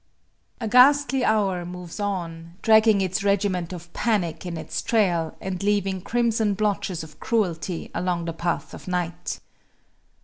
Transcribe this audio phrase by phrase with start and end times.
[0.59, 6.01] A ghastly hour moves on, dragging its regiment of panic in its trail and leaving
[6.01, 9.39] crimson blotches of cruelty along the path of night.